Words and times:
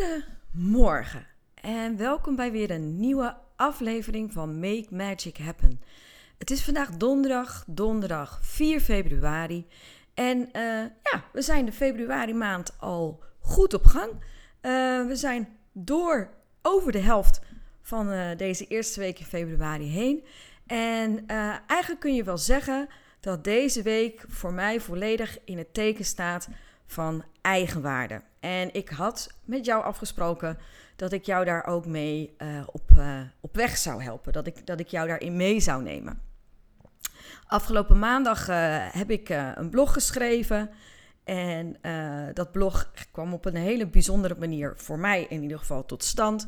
Goedemorgen 0.00 1.26
en 1.54 1.96
welkom 1.96 2.36
bij 2.36 2.52
weer 2.52 2.70
een 2.70 3.00
nieuwe 3.00 3.36
aflevering 3.56 4.32
van 4.32 4.58
Make 4.58 4.86
Magic 4.90 5.36
Happen. 5.36 5.82
Het 6.38 6.50
is 6.50 6.64
vandaag 6.64 6.90
donderdag, 6.90 7.64
donderdag 7.66 8.38
4 8.42 8.80
februari. 8.80 9.66
En 10.14 10.52
eh, 10.52 10.62
ja, 11.02 11.24
we 11.32 11.42
zijn 11.42 11.64
de 11.64 11.72
februari 11.72 12.34
maand 12.34 12.74
al 12.78 13.22
goed 13.40 13.74
op 13.74 13.84
gang. 13.84 14.10
Eh, 14.60 14.70
we 15.06 15.16
zijn 15.16 15.48
door 15.72 16.30
over 16.62 16.92
de 16.92 16.98
helft 16.98 17.40
van 17.82 18.12
uh, 18.12 18.36
deze 18.36 18.66
eerste 18.66 19.00
week 19.00 19.18
in 19.18 19.24
februari 19.24 19.86
heen. 19.86 20.24
En 20.66 21.26
eigenlijk 21.66 22.00
kun 22.00 22.14
je 22.14 22.24
wel 22.24 22.38
zeggen 22.38 22.88
dat 23.20 23.44
deze 23.44 23.82
week 23.82 24.24
voor 24.28 24.52
mij 24.52 24.80
volledig 24.80 25.38
in 25.44 25.58
het 25.58 25.74
teken 25.74 26.04
staat 26.04 26.48
van 26.86 27.24
eigenwaarde. 27.40 28.22
En 28.40 28.74
ik 28.74 28.88
had 28.88 29.34
met 29.44 29.64
jou 29.64 29.84
afgesproken 29.84 30.58
dat 30.96 31.12
ik 31.12 31.24
jou 31.24 31.44
daar 31.44 31.66
ook 31.66 31.86
mee 31.86 32.34
uh, 32.38 32.62
op, 32.66 32.90
uh, 32.98 33.20
op 33.40 33.54
weg 33.54 33.76
zou 33.76 34.02
helpen. 34.02 34.32
Dat 34.32 34.46
ik, 34.46 34.66
dat 34.66 34.80
ik 34.80 34.88
jou 34.88 35.08
daarin 35.08 35.36
mee 35.36 35.60
zou 35.60 35.82
nemen. 35.82 36.22
Afgelopen 37.46 37.98
maandag 37.98 38.48
uh, 38.48 38.86
heb 38.90 39.10
ik 39.10 39.28
een 39.54 39.70
blog 39.70 39.92
geschreven. 39.92 40.70
En 41.24 41.76
dat 42.34 42.52
blog 42.52 42.92
kwam 43.12 43.32
op 43.32 43.44
een 43.44 43.56
hele 43.56 43.86
bijzondere 43.86 44.34
manier, 44.38 44.72
voor 44.76 44.98
mij 44.98 45.26
in 45.28 45.42
ieder 45.42 45.58
geval, 45.58 45.84
tot 45.84 46.04
stand. 46.04 46.46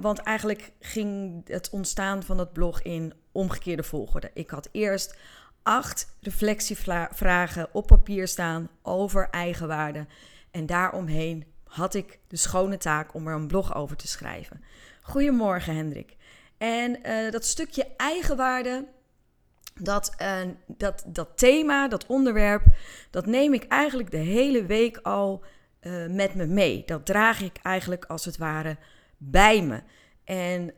want 0.00 0.18
eigenlijk 0.18 0.72
ging 0.80 1.40
het 1.48 1.70
ontstaan 1.70 2.22
van 2.22 2.36
dat 2.36 2.52
blog 2.52 2.82
in 2.82 3.12
omgekeerde 3.32 3.82
volgorde. 3.82 4.30
Ik 4.34 4.50
had 4.50 4.68
eerst 4.72 5.16
acht 5.62 6.16
reflectievragen 6.20 7.68
op 7.72 7.86
papier 7.86 8.28
staan 8.28 8.68
over 8.82 9.28
eigenwaarde. 9.30 10.06
En 10.50 10.66
daaromheen 10.66 11.44
had 11.64 11.94
ik 11.94 12.18
de 12.28 12.36
schone 12.36 12.76
taak 12.76 13.14
om 13.14 13.26
er 13.26 13.34
een 13.34 13.46
blog 13.46 13.74
over 13.74 13.96
te 13.96 14.08
schrijven. 14.08 14.64
Goedemorgen, 15.02 15.76
Hendrik. 15.76 16.16
En 16.58 16.98
uh, 17.06 17.30
dat 17.30 17.44
stukje 17.44 17.86
eigenwaarde, 17.96 18.86
dat, 19.74 20.14
uh, 20.22 20.38
dat, 20.66 21.04
dat 21.06 21.38
thema, 21.38 21.88
dat 21.88 22.06
onderwerp, 22.06 22.62
dat 23.10 23.26
neem 23.26 23.54
ik 23.54 23.64
eigenlijk 23.64 24.10
de 24.10 24.16
hele 24.16 24.66
week 24.66 24.96
al 24.96 25.44
uh, 25.80 26.06
met 26.06 26.34
me 26.34 26.46
mee. 26.46 26.82
Dat 26.86 27.06
draag 27.06 27.40
ik 27.40 27.56
eigenlijk 27.62 28.04
als 28.04 28.24
het 28.24 28.36
ware 28.36 28.76
bij 29.16 29.62
me. 29.62 29.82
En 30.24 30.74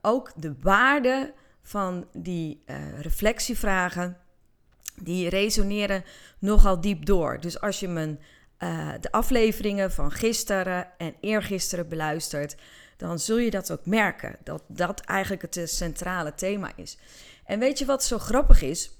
ook 0.00 0.32
de 0.36 0.54
waarde 0.60 1.34
van 1.62 2.06
die 2.12 2.64
reflectievragen, 3.00 4.16
die 5.02 5.28
resoneren 5.28 6.04
nogal 6.38 6.80
diep 6.80 7.04
door. 7.04 7.40
Dus 7.40 7.60
als 7.60 7.80
je 7.80 7.88
mijn 7.88 8.20
uh, 8.62 8.88
de 9.00 9.12
afleveringen 9.12 9.92
van 9.92 10.10
gisteren 10.10 10.86
en 10.98 11.14
eergisteren 11.20 11.88
beluistert, 11.88 12.56
dan 12.96 13.18
zul 13.18 13.38
je 13.38 13.50
dat 13.50 13.72
ook 13.72 13.86
merken. 13.86 14.36
Dat 14.44 14.62
dat 14.68 15.00
eigenlijk 15.00 15.42
het 15.42 15.60
centrale 15.64 16.34
thema 16.34 16.70
is. 16.76 16.98
En 17.44 17.58
weet 17.58 17.78
je 17.78 17.84
wat 17.84 18.04
zo 18.04 18.18
grappig 18.18 18.62
is? 18.62 18.98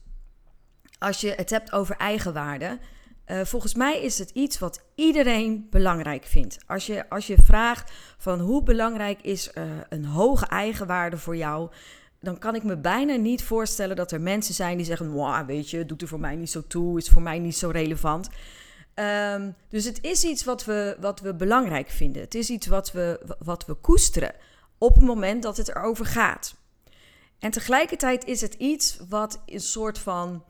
Als 0.98 1.20
je 1.20 1.32
het 1.36 1.50
hebt 1.50 1.72
over 1.72 1.96
eigenwaarde. 1.96 2.78
Uh, 3.26 3.40
volgens 3.44 3.74
mij 3.74 4.02
is 4.02 4.18
het 4.18 4.30
iets 4.30 4.58
wat 4.58 4.84
iedereen 4.94 5.66
belangrijk 5.70 6.24
vindt. 6.24 6.58
Als 6.66 6.86
je, 6.86 7.08
als 7.08 7.26
je 7.26 7.36
vraagt 7.42 7.92
van 8.18 8.40
hoe 8.40 8.62
belangrijk 8.62 9.22
is 9.22 9.50
een 9.88 10.04
hoge 10.04 10.46
eigenwaarde 10.46 11.18
voor 11.18 11.36
jou, 11.36 11.70
dan 12.20 12.38
kan 12.38 12.54
ik 12.54 12.62
me 12.62 12.76
bijna 12.76 13.16
niet 13.16 13.42
voorstellen 13.42 13.96
dat 13.96 14.12
er 14.12 14.20
mensen 14.20 14.54
zijn 14.54 14.76
die 14.76 14.86
zeggen: 14.86 15.46
weet 15.46 15.70
je, 15.70 15.86
doet 15.86 16.02
er 16.02 16.08
voor 16.08 16.20
mij 16.20 16.36
niet 16.36 16.50
zo 16.50 16.66
toe, 16.66 16.98
is 16.98 17.08
voor 17.08 17.22
mij 17.22 17.38
niet 17.38 17.56
zo 17.56 17.70
relevant. 17.70 18.28
Um, 18.94 19.54
dus 19.68 19.84
het 19.84 19.98
is 20.02 20.24
iets 20.24 20.44
wat 20.44 20.64
we, 20.64 20.96
wat 21.00 21.20
we 21.20 21.34
belangrijk 21.34 21.90
vinden. 21.90 22.22
Het 22.22 22.34
is 22.34 22.50
iets 22.50 22.66
wat 22.66 22.92
we, 22.92 23.36
wat 23.38 23.66
we 23.66 23.74
koesteren 23.74 24.34
op 24.78 24.94
het 24.94 25.04
moment 25.04 25.42
dat 25.42 25.56
het 25.56 25.68
erover 25.68 26.06
gaat. 26.06 26.54
En 27.38 27.50
tegelijkertijd 27.50 28.24
is 28.24 28.40
het 28.40 28.54
iets 28.54 28.98
wat 29.08 29.42
een 29.46 29.60
soort 29.60 29.98
van. 29.98 30.44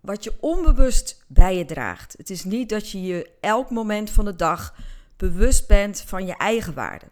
wat 0.00 0.24
je 0.24 0.32
onbewust 0.40 1.24
bij 1.26 1.56
je 1.56 1.64
draagt. 1.64 2.14
Het 2.16 2.30
is 2.30 2.44
niet 2.44 2.68
dat 2.68 2.90
je 2.90 3.02
je 3.02 3.30
elk 3.40 3.70
moment 3.70 4.10
van 4.10 4.24
de 4.24 4.36
dag 4.36 4.74
bewust 5.16 5.66
bent 5.66 6.00
van 6.06 6.26
je 6.26 6.36
eigen 6.36 6.74
waarde. 6.74 7.06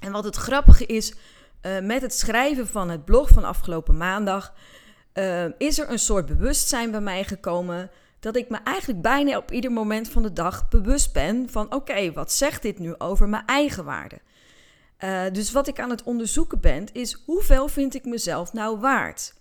En 0.00 0.12
wat 0.12 0.24
het 0.24 0.36
grappige 0.36 0.86
is 0.86 1.14
uh, 1.62 1.80
met 1.80 2.02
het 2.02 2.14
schrijven 2.14 2.66
van 2.66 2.88
het 2.88 3.04
blog 3.04 3.28
van 3.28 3.44
afgelopen 3.44 3.96
maandag. 3.96 4.52
Uh, 5.14 5.44
is 5.58 5.78
er 5.78 5.90
een 5.90 5.98
soort 5.98 6.26
bewustzijn 6.26 6.90
bij 6.90 7.00
mij 7.00 7.24
gekomen 7.24 7.90
dat 8.26 8.36
ik 8.36 8.48
me 8.48 8.58
eigenlijk 8.64 9.02
bijna 9.02 9.36
op 9.36 9.52
ieder 9.52 9.72
moment 9.72 10.08
van 10.08 10.22
de 10.22 10.32
dag 10.32 10.68
bewust 10.68 11.12
ben 11.12 11.48
van: 11.50 11.74
oké, 11.74 12.12
wat 12.12 12.32
zegt 12.32 12.62
dit 12.62 12.78
nu 12.78 12.94
over 12.98 13.28
mijn 13.28 13.46
eigen 13.46 13.84
waarde? 13.84 14.18
Uh, 15.04 15.22
dus 15.32 15.52
wat 15.52 15.68
ik 15.68 15.80
aan 15.80 15.90
het 15.90 16.02
onderzoeken 16.02 16.60
ben, 16.60 16.86
is 16.92 17.22
hoeveel 17.24 17.68
vind 17.68 17.94
ik 17.94 18.04
mezelf 18.04 18.52
nou 18.52 18.78
waard? 18.78 19.34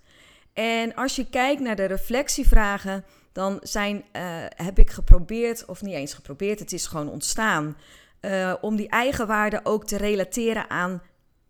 En 0.53 0.95
als 0.95 1.15
je 1.15 1.29
kijkt 1.29 1.61
naar 1.61 1.75
de 1.75 1.85
reflectievragen, 1.85 3.05
dan 3.31 3.59
zijn, 3.61 3.95
uh, 3.95 4.21
heb 4.55 4.79
ik 4.79 4.89
geprobeerd, 4.89 5.65
of 5.65 5.81
niet 5.81 5.93
eens 5.93 6.13
geprobeerd, 6.13 6.59
het 6.59 6.73
is 6.73 6.87
gewoon 6.87 7.09
ontstaan, 7.09 7.77
uh, 8.21 8.53
om 8.61 8.75
die 8.75 8.89
eigenwaarde 8.89 9.59
ook 9.63 9.85
te 9.85 9.97
relateren 9.97 10.69
aan 10.69 11.01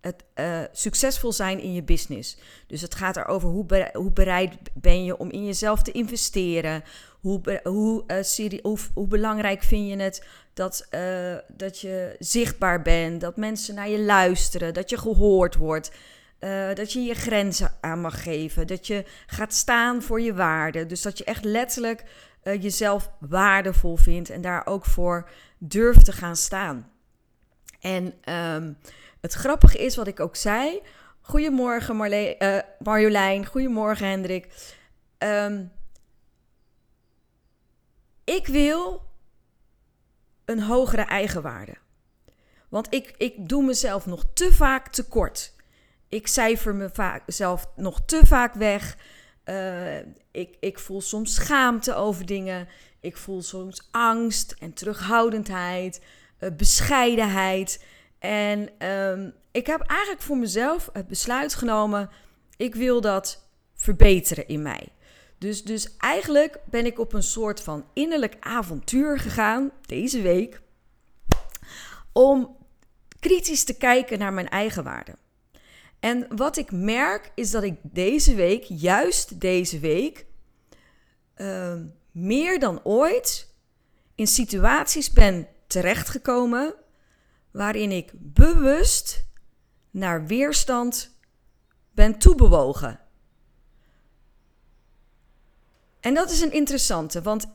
het 0.01 0.23
succesvol 0.71 1.31
zijn 1.31 1.59
in 1.59 1.73
je 1.73 1.83
business. 1.83 2.37
Dus 2.67 2.81
het 2.81 2.95
gaat 2.95 3.17
erover 3.17 3.49
hoe 3.93 4.11
bereid 4.11 4.53
ben 4.73 5.03
je 5.03 5.17
om 5.17 5.29
in 5.29 5.45
jezelf 5.45 5.81
te 5.81 5.91
investeren. 5.91 6.83
Hoe, 7.25 7.41
uh, 7.63 8.03
hoe, 8.61 8.77
hoe, 8.93 9.07
belangrijk 9.07 9.63
vind 9.63 9.89
je 9.89 9.95
het 9.95 10.27
dat, 10.53 10.87
uh, 10.91 11.35
dat 11.47 11.79
je 11.79 12.15
zichtbaar 12.19 12.81
bent, 12.81 13.21
dat 13.21 13.37
mensen 13.37 13.75
naar 13.75 13.89
je 13.89 13.99
luisteren, 13.99 14.73
dat 14.73 14.89
je 14.89 14.97
gehoord 14.97 15.55
wordt. 15.55 15.91
dat 16.73 16.93
je 16.93 17.01
je 17.01 17.13
grenzen 17.13 17.71
aan 17.81 18.01
mag 18.01 18.23
geven. 18.23 18.67
Dat 18.67 18.87
je 18.87 19.03
gaat 19.25 19.53
staan 19.53 20.01
voor 20.01 20.21
je 20.21 20.33
waarden. 20.33 20.87
Dus 20.87 21.01
dat 21.01 21.17
je 21.17 21.23
echt 21.23 21.43
letterlijk 21.43 22.03
jezelf 22.43 23.11
waardevol 23.19 23.95
vindt 23.95 24.29
en 24.29 24.41
daar 24.41 24.65
ook 24.65 24.85
voor 24.85 25.29
durft 25.57 26.05
te 26.05 26.11
gaan 26.11 26.35
staan. 26.35 26.91
En 27.79 28.13
um, 28.33 28.77
het 29.21 29.33
grappige 29.33 29.77
is 29.77 29.95
wat 29.95 30.07
ik 30.07 30.19
ook 30.19 30.35
zei. 30.35 30.81
Goedemorgen 31.21 31.95
Marjolein, 32.79 33.45
goedemorgen 33.45 34.07
Hendrik. 34.07 34.47
Um, 35.17 35.71
ik 38.25 38.47
wil 38.47 39.01
een 40.45 40.61
hogere 40.61 41.01
eigenwaarde. 41.01 41.75
Want 42.69 42.93
ik, 42.93 43.13
ik 43.17 43.49
doe 43.49 43.63
mezelf 43.63 44.05
nog 44.05 44.25
te 44.33 44.53
vaak 44.53 44.87
tekort. 44.87 45.53
Ik 46.09 46.27
cijfer 46.27 46.91
mezelf 47.25 47.67
nog 47.75 48.05
te 48.05 48.21
vaak 48.25 48.53
weg. 48.53 48.97
Uh, 49.45 49.97
ik, 50.31 50.57
ik 50.59 50.79
voel 50.79 51.01
soms 51.01 51.35
schaamte 51.35 51.93
over 51.93 52.25
dingen. 52.25 52.67
Ik 52.99 53.17
voel 53.17 53.41
soms 53.41 53.87
angst 53.91 54.55
en 54.59 54.73
terughoudendheid, 54.73 56.01
uh, 56.39 56.49
bescheidenheid. 56.57 57.83
En 58.19 58.87
um, 58.87 59.33
ik 59.51 59.67
heb 59.67 59.81
eigenlijk 59.81 60.21
voor 60.21 60.37
mezelf 60.37 60.89
het 60.93 61.07
besluit 61.07 61.55
genomen: 61.55 62.09
ik 62.57 62.75
wil 62.75 63.01
dat 63.01 63.47
verbeteren 63.75 64.47
in 64.47 64.61
mij. 64.61 64.87
Dus, 65.45 65.63
dus 65.63 65.97
eigenlijk 65.97 66.59
ben 66.69 66.85
ik 66.85 66.99
op 66.99 67.13
een 67.13 67.23
soort 67.23 67.61
van 67.61 67.85
innerlijk 67.93 68.37
avontuur 68.39 69.19
gegaan 69.19 69.71
deze 69.85 70.21
week. 70.21 70.61
Om 72.11 72.57
kritisch 73.19 73.63
te 73.63 73.77
kijken 73.77 74.19
naar 74.19 74.33
mijn 74.33 74.49
eigen 74.49 74.83
waarde. 74.83 75.15
En 75.99 76.27
wat 76.35 76.57
ik 76.57 76.71
merk 76.71 77.31
is 77.35 77.51
dat 77.51 77.63
ik 77.63 77.75
deze 77.81 78.35
week, 78.35 78.63
juist 78.63 79.39
deze 79.41 79.79
week, 79.79 80.25
uh, 81.37 81.75
meer 82.11 82.59
dan 82.59 82.83
ooit 82.83 83.53
in 84.15 84.27
situaties 84.27 85.11
ben 85.11 85.47
terechtgekomen 85.67 86.75
waarin 87.51 87.91
ik 87.91 88.11
bewust 88.15 89.25
naar 89.91 90.25
weerstand 90.25 91.17
ben 91.91 92.17
toebewogen. 92.17 93.04
En 96.05 96.13
dat 96.13 96.31
is 96.31 96.41
een 96.41 96.51
interessante, 96.51 97.21
want 97.21 97.45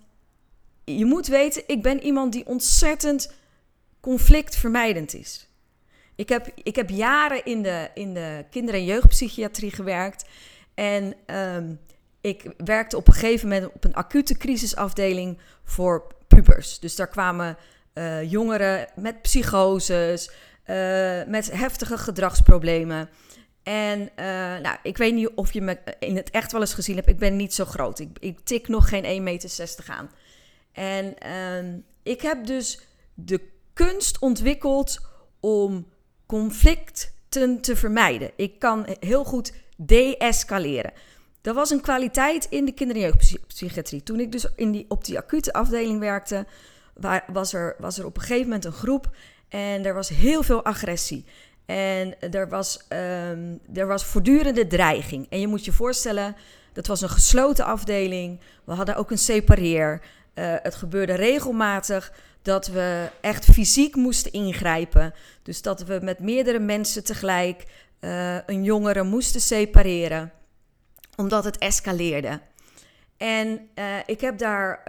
je 0.85 1.05
moet 1.05 1.27
weten, 1.27 1.63
ik 1.67 1.83
ben 1.83 2.03
iemand 2.03 2.33
die 2.33 2.47
ontzettend 2.47 3.33
conflictvermijdend 4.01 5.15
is. 5.15 5.49
Ik 6.15 6.29
heb, 6.29 6.51
ik 6.63 6.77
heb 6.77 6.91
jaren 6.91 7.45
in 7.45 7.63
de, 7.63 7.91
in 7.95 8.15
de 8.15 8.45
kinder- 8.51 8.75
en 8.75 8.85
jeugdpsychiatrie 8.85 9.71
gewerkt. 9.71 10.25
En 10.75 11.15
um, 11.27 11.81
ik 12.21 12.53
werkte 12.57 12.97
op 12.97 13.07
een 13.07 13.13
gegeven 13.13 13.49
moment 13.49 13.73
op 13.73 13.85
een 13.85 13.95
acute 13.95 14.37
crisisafdeling 14.37 15.39
voor 15.65 16.15
pubers. 16.27 16.79
Dus 16.79 16.97
daar 16.97 17.09
kwamen 17.09 17.57
uh, 17.95 18.31
jongeren 18.31 18.87
met 18.95 19.23
psychoses, 19.23 20.31
uh, 20.67 21.25
met 21.27 21.51
heftige 21.53 21.99
gedragsproblemen. 21.99 23.09
En 23.71 24.01
uh, 24.01 24.25
nou, 24.63 24.77
ik 24.83 24.97
weet 24.97 25.15
niet 25.15 25.31
of 25.35 25.53
je 25.53 25.61
me 25.61 25.79
in 25.99 26.17
het 26.17 26.31
echt 26.31 26.53
wel 26.53 26.61
eens 26.61 26.75
gezien 26.75 26.97
hebt. 26.97 27.09
Ik 27.09 27.19
ben 27.19 27.37
niet 27.37 27.55
zo 27.55 27.65
groot. 27.65 27.99
Ik, 27.99 28.09
ik 28.21 28.41
tik 28.45 28.69
nog 28.69 28.89
geen 28.89 29.05
1,60 29.05 29.23
meter 29.23 29.85
aan. 29.87 30.11
En 30.73 31.15
uh, 31.27 31.81
ik 32.03 32.21
heb 32.21 32.47
dus 32.47 32.81
de 33.15 33.41
kunst 33.73 34.19
ontwikkeld 34.19 34.99
om 35.41 35.87
conflicten 36.27 37.61
te 37.61 37.77
vermijden. 37.77 38.31
Ik 38.37 38.59
kan 38.59 38.87
heel 39.01 39.25
goed 39.25 39.53
de-escaleren. 39.77 40.93
Dat 41.41 41.55
was 41.55 41.71
een 41.71 41.81
kwaliteit 41.81 42.47
in 42.51 42.65
de 42.65 42.73
kinder- 42.73 42.97
en 42.97 43.03
jeugdpsychiatrie. 43.03 44.03
Toen 44.03 44.21
ik 44.21 44.33
dus 44.33 44.47
in 44.57 44.71
die, 44.71 44.85
op 44.89 45.05
die 45.05 45.19
acute 45.19 45.53
afdeling 45.53 45.99
werkte, 45.99 46.47
was, 47.27 47.53
er, 47.53 47.75
was 47.79 47.99
er 47.99 48.07
op 48.07 48.17
een 48.17 48.23
gegeven 48.23 48.45
moment 48.45 48.65
een 48.65 48.73
groep 48.73 49.11
en 49.49 49.85
er 49.85 49.95
was 49.95 50.09
heel 50.09 50.43
veel 50.43 50.65
agressie. 50.65 51.25
En 51.71 52.21
er 52.33 52.49
was, 52.49 52.87
um, 52.89 53.61
er 53.75 53.87
was 53.87 54.05
voortdurende 54.05 54.67
dreiging. 54.67 55.27
En 55.29 55.41
je 55.41 55.47
moet 55.47 55.65
je 55.65 55.73
voorstellen, 55.73 56.37
dat 56.73 56.87
was 56.87 57.01
een 57.01 57.09
gesloten 57.09 57.65
afdeling. 57.65 58.41
We 58.65 58.73
hadden 58.73 58.97
ook 58.97 59.11
een 59.11 59.19
separeer. 59.19 60.01
Uh, 60.35 60.55
het 60.63 60.75
gebeurde 60.75 61.15
regelmatig 61.15 62.13
dat 62.43 62.67
we 62.67 63.11
echt 63.21 63.45
fysiek 63.45 63.95
moesten 63.95 64.33
ingrijpen. 64.33 65.15
Dus 65.43 65.63
dat 65.63 65.83
we 65.83 65.99
met 66.03 66.19
meerdere 66.19 66.59
mensen 66.59 67.05
tegelijk 67.05 67.65
uh, 68.01 68.37
een 68.47 68.65
jongere 68.65 69.03
moesten 69.03 69.41
separeren, 69.41 70.33
omdat 71.17 71.45
het 71.45 71.59
escaleerde. 71.59 72.41
En 73.17 73.69
uh, 73.75 73.85
ik 74.07 74.21
heb 74.21 74.39
daar 74.39 74.83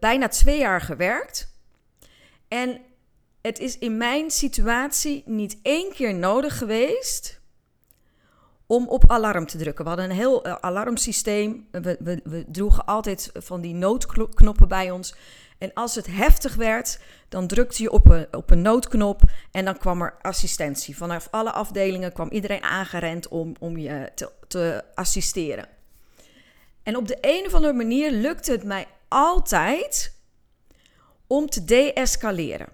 bijna 0.00 0.28
twee 0.28 0.58
jaar 0.58 0.80
gewerkt. 0.80 1.48
En 2.48 2.80
het 3.42 3.58
is 3.58 3.78
in 3.78 3.96
mijn 3.96 4.30
situatie 4.30 5.22
niet 5.26 5.58
één 5.62 5.92
keer 5.92 6.14
nodig 6.14 6.58
geweest 6.58 7.40
om 8.66 8.88
op 8.88 9.10
alarm 9.10 9.46
te 9.46 9.58
drukken. 9.58 9.84
We 9.84 9.90
hadden 9.90 10.10
een 10.10 10.16
heel 10.16 10.44
alarmsysteem. 10.46 11.68
We, 11.70 11.96
we, 12.00 12.20
we 12.24 12.44
droegen 12.48 12.86
altijd 12.86 13.30
van 13.34 13.60
die 13.60 13.74
noodknoppen 13.74 14.68
bij 14.68 14.90
ons. 14.90 15.14
En 15.58 15.72
als 15.74 15.94
het 15.94 16.06
heftig 16.06 16.54
werd, 16.54 17.00
dan 17.28 17.46
drukte 17.46 17.82
je 17.82 17.90
op 17.90 18.10
een, 18.10 18.26
op 18.30 18.50
een 18.50 18.62
noodknop 18.62 19.22
en 19.50 19.64
dan 19.64 19.78
kwam 19.78 20.02
er 20.02 20.14
assistentie. 20.20 20.96
Vanaf 20.96 21.28
alle 21.30 21.52
afdelingen 21.52 22.12
kwam 22.12 22.30
iedereen 22.30 22.62
aangerend 22.62 23.28
om, 23.28 23.54
om 23.58 23.76
je 23.76 24.10
te, 24.14 24.30
te 24.48 24.84
assisteren. 24.94 25.68
En 26.82 26.96
op 26.96 27.08
de 27.08 27.18
een 27.20 27.46
of 27.46 27.54
andere 27.54 27.72
manier 27.72 28.10
lukte 28.10 28.52
het 28.52 28.64
mij 28.64 28.86
altijd 29.08 30.14
om 31.26 31.46
te 31.46 31.64
deescaleren. 31.64 32.68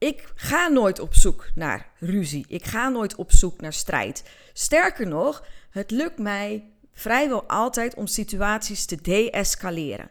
Ik 0.00 0.32
ga 0.34 0.68
nooit 0.68 0.98
op 0.98 1.14
zoek 1.14 1.50
naar 1.54 1.90
ruzie. 1.98 2.44
Ik 2.48 2.64
ga 2.64 2.88
nooit 2.88 3.14
op 3.14 3.32
zoek 3.32 3.60
naar 3.60 3.72
strijd. 3.72 4.22
Sterker 4.52 5.06
nog, 5.06 5.44
het 5.70 5.90
lukt 5.90 6.18
mij 6.18 6.64
vrijwel 6.92 7.44
altijd 7.44 7.94
om 7.94 8.06
situaties 8.06 8.84
te 8.84 9.00
deescaleren. 9.02 10.10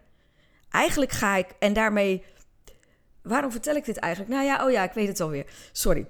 Eigenlijk 0.70 1.12
ga 1.12 1.36
ik, 1.36 1.48
en 1.60 1.74
daarmee. 1.74 2.24
Waarom 3.22 3.52
vertel 3.52 3.76
ik 3.76 3.86
dit 3.86 3.98
eigenlijk? 3.98 4.34
Nou 4.34 4.46
ja, 4.46 4.66
oh 4.66 4.72
ja, 4.72 4.84
ik 4.84 4.94
weet 4.94 5.08
het 5.08 5.20
alweer. 5.20 5.46
Sorry. 5.72 6.08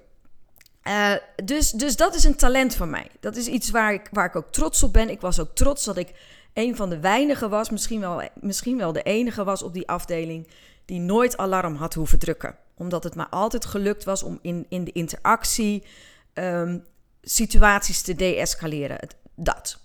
Uh, 0.83 1.13
dus, 1.43 1.71
dus 1.71 1.95
dat 1.95 2.15
is 2.15 2.23
een 2.23 2.35
talent 2.35 2.75
van 2.75 2.89
mij. 2.89 3.07
Dat 3.19 3.35
is 3.35 3.47
iets 3.47 3.69
waar 3.69 3.93
ik, 3.93 4.07
waar 4.11 4.25
ik 4.25 4.35
ook 4.35 4.51
trots 4.51 4.83
op 4.83 4.93
ben. 4.93 5.09
Ik 5.09 5.21
was 5.21 5.39
ook 5.39 5.55
trots 5.55 5.85
dat 5.85 5.97
ik 5.97 6.11
een 6.53 6.75
van 6.75 6.89
de 6.89 6.99
weinigen 6.99 7.49
was, 7.49 7.69
misschien 7.69 7.99
wel, 7.99 8.29
misschien 8.33 8.77
wel 8.77 8.91
de 8.91 9.03
enige 9.03 9.43
was 9.43 9.63
op 9.63 9.73
die 9.73 9.87
afdeling, 9.87 10.47
die 10.85 10.99
nooit 10.99 11.37
alarm 11.37 11.75
had 11.75 11.93
hoeven 11.93 12.19
drukken. 12.19 12.57
Omdat 12.79 13.03
het 13.03 13.15
me 13.15 13.29
altijd 13.29 13.65
gelukt 13.65 14.03
was 14.03 14.23
om 14.23 14.39
in, 14.41 14.65
in 14.69 14.83
de 14.83 14.91
interactie 14.91 15.83
um, 16.33 16.85
situaties 17.21 18.01
te 18.01 18.15
deescaleren. 18.15 19.07
Dat. 19.35 19.79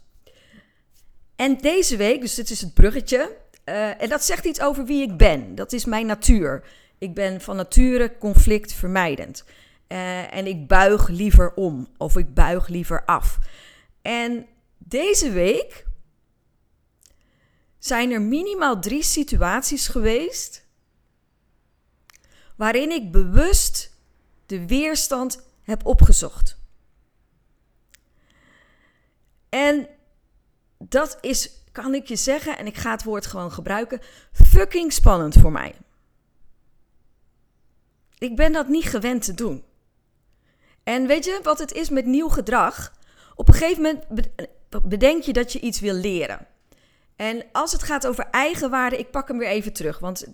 En 1.37 1.56
deze 1.56 1.96
week, 1.96 2.20
dus 2.20 2.35
dit 2.35 2.50
is 2.50 2.61
het 2.61 2.75
bruggetje, 2.75 3.37
uh, 3.64 4.02
en 4.02 4.08
dat 4.08 4.25
zegt 4.25 4.44
iets 4.44 4.61
over 4.61 4.85
wie 4.85 5.02
ik 5.02 5.17
ben. 5.17 5.55
Dat 5.55 5.73
is 5.73 5.85
mijn 5.85 6.06
natuur. 6.06 6.64
Ik 6.99 7.14
ben 7.14 7.41
van 7.41 7.56
nature 7.56 8.19
conflictvermijdend. 8.19 9.44
Uh, 9.88 10.35
en 10.35 10.47
ik 10.47 10.69
buig 10.69 11.08
liever 11.08 11.55
om 11.55 11.88
of 11.97 12.17
ik 12.17 12.35
buig 12.35 12.69
liever 12.69 13.05
af. 13.05 13.38
En 14.02 14.47
deze 14.79 15.31
week 15.31 15.87
zijn 17.79 18.11
er 18.11 18.23
minimaal 18.23 18.81
drie 18.81 19.02
situaties 19.02 19.88
geweest 19.88 20.63
waarin 22.55 22.91
ik 22.91 23.12
bewust 23.12 23.91
de 24.47 24.67
weerstand 24.67 25.47
heb 25.62 25.87
opgezocht. 25.87 26.59
En 29.49 29.89
dat 30.79 31.19
is 31.21 31.62
kan 31.73 31.95
ik 31.95 32.09
je 32.09 32.17
zeggen, 32.17 32.59
en 32.59 32.67
ik 32.67 32.77
ga 32.77 32.91
het 32.91 33.05
woord 33.05 33.27
gewoon 33.27 33.53
gebruiken, 33.53 34.01
fucking 34.33 34.93
spannend 34.93 35.35
voor 35.35 35.53
mij. 35.53 35.75
Ik 38.19 38.37
ben 38.37 38.53
dat 38.53 38.69
niet 38.69 38.85
gewend 38.85 39.25
te 39.25 39.35
doen. 39.35 39.65
En 40.83 41.07
weet 41.07 41.25
je 41.25 41.41
wat 41.43 41.59
het 41.59 41.73
is 41.73 41.89
met 41.89 42.07
nieuw 42.07 42.29
gedrag? 42.29 42.93
Op 43.35 43.49
een 43.49 43.55
gegeven 43.55 43.83
moment 43.83 44.31
bedenk 44.85 45.23
je 45.23 45.33
dat 45.33 45.53
je 45.53 45.61
iets 45.61 45.81
wil 45.81 45.95
leren. 45.95 46.47
En 47.17 47.45
als 47.53 47.73
het 47.73 47.83
gaat 47.83 48.07
over 48.07 48.27
eigenwaarde, 48.31 48.99
ik 48.99 49.11
pak 49.11 49.29
hem 49.29 49.39
weer 49.39 49.49
even 49.49 49.73
terug, 49.73 49.99
want 49.99 50.27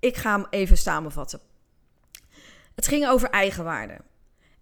ik 0.00 0.16
ga 0.16 0.32
hem 0.32 0.46
even 0.50 0.76
samenvatten. 0.76 1.40
Het 2.74 2.86
ging 2.86 3.06
over 3.06 3.30
eigenwaarde. 3.30 3.98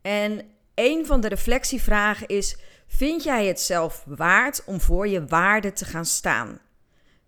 En 0.02 0.42
een 0.74 1.06
van 1.06 1.20
de 1.20 1.28
reflectievragen 1.28 2.26
is: 2.26 2.56
Vind 2.86 3.22
jij 3.22 3.46
het 3.46 3.60
zelf 3.60 4.04
waard 4.06 4.64
om 4.64 4.80
voor 4.80 5.08
je 5.08 5.26
waarde 5.26 5.72
te 5.72 5.84
gaan 5.84 6.04
staan? 6.04 6.58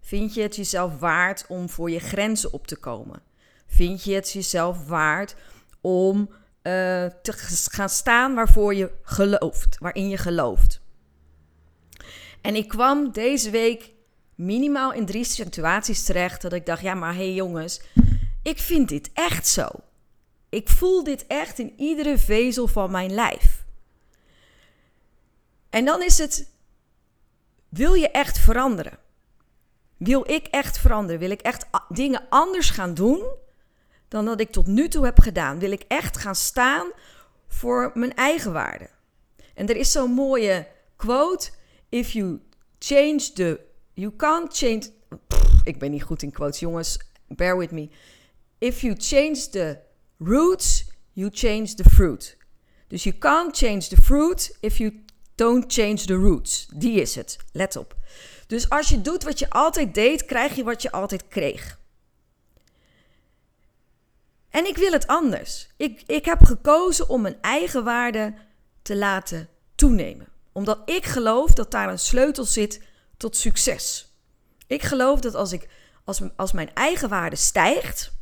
Vind 0.01 0.35
je 0.35 0.43
het 0.43 0.57
jezelf 0.57 0.99
waard 0.99 1.45
om 1.49 1.69
voor 1.69 1.91
je 1.91 1.99
grenzen 1.99 2.53
op 2.53 2.67
te 2.67 2.77
komen? 2.77 3.23
Vind 3.67 4.05
je 4.05 4.15
het 4.15 4.33
jezelf 4.33 4.87
waard 4.87 5.37
om 5.81 6.21
uh, 6.21 6.35
te 7.23 7.33
gaan 7.71 7.89
staan 7.89 8.35
waarvoor 8.35 8.75
je 8.75 8.91
gelooft, 9.03 9.79
waarin 9.79 10.09
je 10.09 10.17
gelooft? 10.17 10.81
En 12.41 12.55
ik 12.55 12.69
kwam 12.69 13.13
deze 13.13 13.51
week 13.51 13.91
minimaal 14.39 14.93
in 14.93 15.07
drie 15.07 15.25
situaties 15.25 16.05
terecht 16.05 16.43
dat 16.43 16.53
ik 16.53 16.67
dacht: 16.67 16.83
ja, 16.83 16.95
maar 16.95 17.15
hé 17.15 17.19
hey 17.19 17.33
jongens, 17.33 17.81
ik 18.43 18.59
vind 18.59 18.89
dit 18.89 19.11
echt 19.13 19.47
zo. 19.47 19.69
Ik 20.49 20.69
voel 20.69 21.05
dit 21.05 21.27
echt 21.27 21.59
in 21.59 21.73
iedere 21.77 22.19
vezel 22.19 22.67
van 22.67 22.91
mijn 22.91 23.15
lijf. 23.15 23.65
En 25.71 25.85
dan 25.85 26.03
is 26.03 26.19
het, 26.19 26.51
wil 27.69 27.95
je 27.95 28.11
echt 28.11 28.39
veranderen? 28.39 28.99
Wil 29.97 30.31
ik 30.31 30.47
echt 30.47 30.79
veranderen? 30.79 31.21
Wil 31.21 31.31
ik 31.31 31.41
echt 31.41 31.67
dingen 31.89 32.23
anders 32.29 32.71
gaan 32.71 32.95
doen 32.95 33.25
dan 34.09 34.25
dat 34.25 34.41
ik 34.41 34.51
tot 34.51 34.67
nu 34.67 34.89
toe 34.89 35.05
heb 35.05 35.21
gedaan? 35.21 35.59
Wil 35.59 35.71
ik 35.71 35.85
echt 35.89 36.17
gaan 36.17 36.35
staan 36.35 36.91
voor 37.49 37.91
mijn 37.95 38.15
eigen 38.15 38.53
waarde? 38.53 38.91
En 39.55 39.69
er 39.69 39.77
is 39.77 39.93
zo'n 39.93 40.11
mooie 40.11 40.67
quote: 40.97 41.51
If 41.89 42.11
you 42.11 42.41
change 42.79 43.33
the. 43.35 43.67
You 43.99 44.17
can't 44.17 44.57
change. 44.57 44.83
ik 45.65 45.79
ben 45.79 45.91
niet 45.91 46.03
goed 46.03 46.23
in 46.23 46.33
quotes, 46.33 46.61
jongens. 46.61 46.99
Bear 47.29 47.59
with 47.59 47.71
me. 47.71 47.89
If 48.59 48.81
you 48.81 48.95
change 48.99 49.49
the 49.51 49.79
roots, 50.19 50.91
you 51.13 51.31
change 51.33 51.75
the 51.75 51.85
fruit. 51.91 52.37
Dus 52.89 53.03
you 53.05 53.19
can't 53.19 53.57
change 53.57 53.89
the 53.89 53.97
fruit 54.03 54.57
if 54.61 54.77
you 54.79 55.05
Don't 55.39 55.73
change 55.73 55.97
the 55.97 56.15
roots. 56.15 56.67
Die 56.75 57.01
is 57.01 57.15
het. 57.15 57.37
Let 57.53 57.77
op. 57.77 57.97
Dus 58.47 58.69
als 58.69 58.89
je 58.89 59.01
doet 59.01 59.23
wat 59.23 59.39
je 59.39 59.51
altijd 59.51 59.95
deed, 59.95 60.25
krijg 60.25 60.55
je 60.55 60.65
wat 60.65 60.83
je 60.83 60.93
altijd 60.93 61.29
kreeg. 61.29 61.79
En 64.51 64.67
ik 64.67 64.77
wil 64.77 64.93
het 64.93 65.07
anders. 65.07 65.69
Ik, 65.77 66.03
ik 66.07 66.25
heb 66.25 66.43
gekozen 66.43 67.09
om 67.09 67.21
mijn 67.21 67.39
eigen 67.41 67.85
waarde 67.85 68.35
te 68.83 68.97
laten 68.97 69.49
toenemen. 69.75 70.29
Omdat 70.53 70.79
ik 70.85 71.05
geloof 71.05 71.51
dat 71.53 71.71
daar 71.71 71.89
een 71.89 71.99
sleutel 71.99 72.45
zit 72.45 72.83
tot 73.19 73.37
succes. 73.37 74.13
Ik 74.67 74.83
geloof 74.83 75.21
dat 75.21 75.35
als, 75.35 75.53
ik, 75.53 75.69
als, 76.05 76.21
als 76.37 76.53
mijn 76.53 76.75
eigen 76.75 77.09
waarde 77.09 77.37
stijgt, 77.37 78.13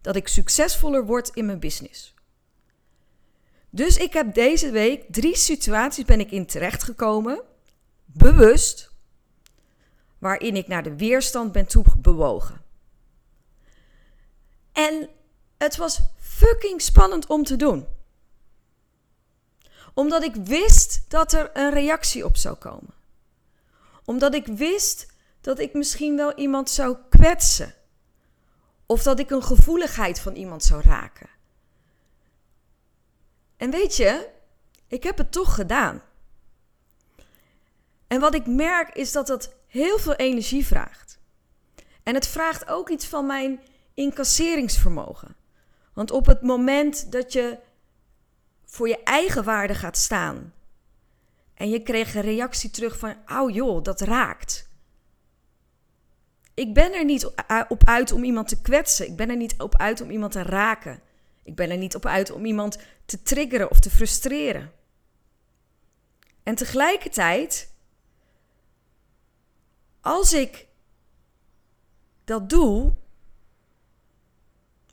dat 0.00 0.16
ik 0.16 0.28
succesvoller 0.28 1.06
word 1.06 1.28
in 1.28 1.46
mijn 1.46 1.60
business. 1.60 2.14
Dus 3.70 3.96
ik 3.96 4.12
heb 4.12 4.34
deze 4.34 4.70
week 4.70 5.04
drie 5.08 5.36
situaties 5.36 6.04
ben 6.04 6.20
ik 6.20 6.30
in 6.30 6.46
terechtgekomen, 6.46 7.42
bewust, 8.04 8.92
waarin 10.18 10.56
ik 10.56 10.68
naar 10.68 10.82
de 10.82 10.96
weerstand 10.96 11.52
ben 11.52 11.66
toe 11.66 11.84
bewogen. 11.98 12.62
En 14.72 15.08
het 15.58 15.76
was 15.76 16.00
fucking 16.16 16.82
spannend 16.82 17.26
om 17.26 17.44
te 17.44 17.56
doen. 17.56 17.86
Omdat 19.94 20.22
ik 20.22 20.34
wist 20.34 21.04
dat 21.08 21.32
er 21.32 21.50
een 21.52 21.70
reactie 21.70 22.24
op 22.24 22.36
zou 22.36 22.56
komen. 22.56 22.97
Omdat 24.08 24.34
ik 24.34 24.46
wist 24.46 25.06
dat 25.40 25.58
ik 25.58 25.72
misschien 25.72 26.16
wel 26.16 26.34
iemand 26.34 26.70
zou 26.70 26.96
kwetsen. 27.08 27.74
Of 28.86 29.02
dat 29.02 29.18
ik 29.18 29.30
een 29.30 29.42
gevoeligheid 29.42 30.20
van 30.20 30.34
iemand 30.34 30.64
zou 30.64 30.82
raken. 30.82 31.28
En 33.56 33.70
weet 33.70 33.96
je, 33.96 34.28
ik 34.86 35.02
heb 35.02 35.18
het 35.18 35.32
toch 35.32 35.54
gedaan. 35.54 36.02
En 38.06 38.20
wat 38.20 38.34
ik 38.34 38.46
merk 38.46 38.94
is 38.94 39.12
dat 39.12 39.26
dat 39.26 39.54
heel 39.66 39.98
veel 39.98 40.14
energie 40.14 40.66
vraagt. 40.66 41.18
En 42.02 42.14
het 42.14 42.26
vraagt 42.26 42.68
ook 42.68 42.88
iets 42.88 43.06
van 43.06 43.26
mijn 43.26 43.60
incasseringsvermogen. 43.94 45.36
Want 45.92 46.10
op 46.10 46.26
het 46.26 46.42
moment 46.42 47.12
dat 47.12 47.32
je 47.32 47.58
voor 48.64 48.88
je 48.88 49.02
eigen 49.02 49.44
waarde 49.44 49.74
gaat 49.74 49.96
staan 49.96 50.52
en 51.58 51.68
je 51.68 51.82
kreeg 51.82 52.14
een 52.14 52.22
reactie 52.22 52.70
terug 52.70 52.98
van, 52.98 53.16
oh 53.26 53.54
joh, 53.54 53.82
dat 53.82 54.00
raakt. 54.00 54.68
Ik 56.54 56.74
ben 56.74 56.92
er 56.92 57.04
niet 57.04 57.26
op 57.68 57.84
uit 57.84 58.12
om 58.12 58.24
iemand 58.24 58.48
te 58.48 58.60
kwetsen. 58.60 59.06
Ik 59.06 59.16
ben 59.16 59.30
er 59.30 59.36
niet 59.36 59.60
op 59.60 59.76
uit 59.76 60.00
om 60.00 60.10
iemand 60.10 60.32
te 60.32 60.42
raken. 60.42 61.00
Ik 61.42 61.54
ben 61.54 61.70
er 61.70 61.76
niet 61.76 61.94
op 61.94 62.06
uit 62.06 62.30
om 62.30 62.44
iemand 62.44 62.78
te 63.04 63.22
triggeren 63.22 63.70
of 63.70 63.80
te 63.80 63.90
frustreren. 63.90 64.72
En 66.42 66.54
tegelijkertijd, 66.54 67.72
als 70.00 70.32
ik 70.32 70.66
dat 72.24 72.50
doe, 72.50 72.94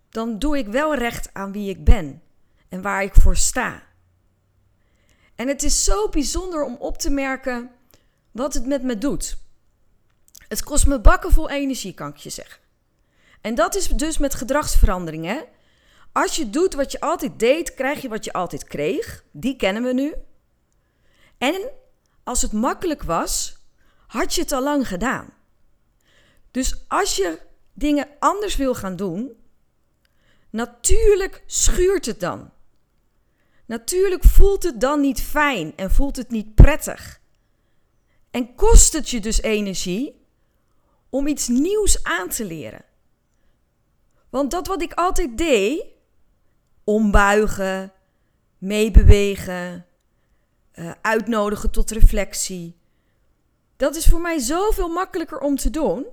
dan 0.09 0.39
doe 0.39 0.57
ik 0.57 0.67
wel 0.67 0.95
recht 0.95 1.33
aan 1.33 1.51
wie 1.51 1.69
ik 1.69 1.83
ben 1.83 2.21
en 2.69 2.81
waar 2.81 3.03
ik 3.03 3.13
voor 3.13 3.35
sta. 3.35 3.83
En 5.35 5.47
het 5.47 5.63
is 5.63 5.83
zo 5.83 6.09
bijzonder 6.09 6.63
om 6.63 6.75
op 6.75 6.97
te 6.97 7.09
merken 7.09 7.71
wat 8.31 8.53
het 8.53 8.65
met 8.65 8.83
me 8.83 8.97
doet. 8.97 9.37
Het 10.47 10.63
kost 10.63 10.87
me 10.87 10.99
bakken 10.99 11.31
vol 11.31 11.49
energie, 11.49 11.93
kan 11.93 12.09
ik 12.09 12.17
je 12.17 12.29
zeggen. 12.29 12.61
En 13.41 13.55
dat 13.55 13.75
is 13.75 13.87
dus 13.87 14.17
met 14.17 14.33
gedragsverandering. 14.33 15.45
Als 16.11 16.35
je 16.35 16.49
doet 16.49 16.73
wat 16.73 16.91
je 16.91 16.99
altijd 16.99 17.39
deed, 17.39 17.73
krijg 17.73 18.01
je 18.01 18.09
wat 18.09 18.25
je 18.25 18.33
altijd 18.33 18.63
kreeg. 18.63 19.23
Die 19.31 19.55
kennen 19.55 19.83
we 19.83 19.93
nu. 19.93 20.13
En 21.37 21.69
als 22.23 22.41
het 22.41 22.51
makkelijk 22.51 23.03
was, 23.03 23.57
had 24.07 24.33
je 24.33 24.41
het 24.41 24.51
al 24.51 24.63
lang 24.63 24.87
gedaan. 24.87 25.33
Dus 26.51 26.85
als 26.87 27.15
je 27.15 27.39
dingen 27.73 28.07
anders 28.19 28.55
wil 28.55 28.75
gaan 28.75 28.95
doen, 28.95 29.31
natuurlijk 30.49 31.43
schuurt 31.45 32.05
het 32.05 32.19
dan. 32.19 32.51
Natuurlijk 33.65 34.23
voelt 34.23 34.63
het 34.63 34.81
dan 34.81 35.01
niet 35.01 35.21
fijn 35.21 35.73
en 35.75 35.91
voelt 35.91 36.15
het 36.15 36.29
niet 36.29 36.55
prettig. 36.55 37.21
En 38.31 38.55
kost 38.55 38.93
het 38.93 39.09
je 39.09 39.19
dus 39.19 39.41
energie 39.41 40.25
om 41.09 41.27
iets 41.27 41.47
nieuws 41.47 42.03
aan 42.03 42.29
te 42.29 42.45
leren. 42.45 42.85
Want 44.29 44.51
dat 44.51 44.67
wat 44.67 44.81
ik 44.81 44.93
altijd 44.93 45.37
deed, 45.37 45.85
ombuigen, 46.83 47.93
meebewegen, 48.57 49.85
uh, 50.73 50.91
uitnodigen 51.01 51.71
tot 51.71 51.91
reflectie, 51.91 52.77
dat 53.75 53.95
is 53.95 54.05
voor 54.05 54.21
mij 54.21 54.39
zoveel 54.39 54.89
makkelijker 54.89 55.39
om 55.39 55.55
te 55.55 55.69
doen. 55.69 56.05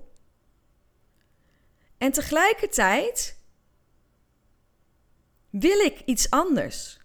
En 1.99 2.13
tegelijkertijd 2.13 3.39
wil 5.51 5.79
ik 5.79 6.01
iets 6.05 6.31
anders. 6.31 7.02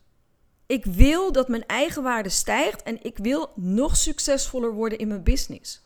Ik 0.68 0.86
wil 0.86 1.32
dat 1.32 1.48
mijn 1.48 1.66
eigen 1.66 2.04
waarde 2.04 2.30
stijgt 2.30 2.84
en 2.84 3.04
ik 3.04 3.18
wil 3.18 3.52
nog 3.56 3.98
succesvoller 3.98 4.74
worden 4.74 4.98
in 4.98 5.08
mijn 5.08 5.24
business. 5.24 5.82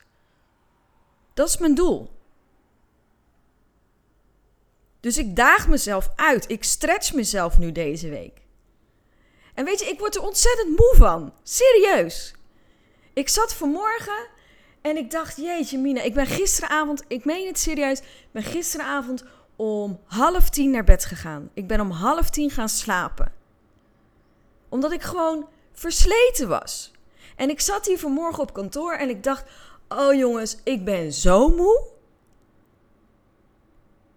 Dat 1.33 1.47
is 1.47 1.57
mijn 1.57 1.75
doel. 1.75 2.09
Dus 5.00 5.17
ik 5.17 5.35
daag 5.35 5.67
mezelf 5.67 6.09
uit. 6.15 6.50
Ik 6.50 6.63
stretch 6.63 7.13
mezelf 7.13 7.57
nu 7.57 7.71
deze 7.71 8.09
week. 8.09 8.41
En 9.53 9.65
weet 9.65 9.79
je, 9.79 9.85
ik 9.85 10.00
word 10.00 10.15
er 10.15 10.21
ontzettend 10.21 10.69
moe 10.69 10.93
van. 10.97 11.33
Serieus. 11.43 12.35
Ik 13.13 13.29
zat 13.29 13.53
vanmorgen 13.53 14.27
en 14.81 14.97
ik 14.97 15.11
dacht, 15.11 15.38
jeetje 15.38 15.77
Mina, 15.77 16.01
ik 16.01 16.13
ben 16.13 16.25
gisteravond, 16.25 17.03
ik 17.07 17.25
meen 17.25 17.47
het 17.47 17.59
serieus, 17.59 18.00
ik 18.00 18.31
ben 18.31 18.43
gisteravond 18.43 19.23
om 19.55 20.00
half 20.05 20.50
tien 20.50 20.71
naar 20.71 20.83
bed 20.83 21.05
gegaan. 21.05 21.50
Ik 21.53 21.67
ben 21.67 21.79
om 21.79 21.91
half 21.91 22.29
tien 22.29 22.50
gaan 22.50 22.69
slapen. 22.69 23.40
Omdat 24.71 24.91
ik 24.91 25.01
gewoon 25.01 25.47
versleten 25.73 26.47
was. 26.47 26.91
En 27.35 27.49
ik 27.49 27.59
zat 27.59 27.85
hier 27.85 27.99
vanmorgen 27.99 28.43
op 28.43 28.53
kantoor 28.53 28.93
en 28.93 29.09
ik 29.09 29.23
dacht, 29.23 29.43
oh 29.87 30.13
jongens, 30.13 30.57
ik 30.63 30.85
ben 30.85 31.13
zo 31.13 31.49
moe. 31.49 31.83